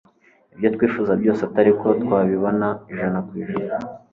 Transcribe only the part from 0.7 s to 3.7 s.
twifuza byose atariko twabibona ijana kwijana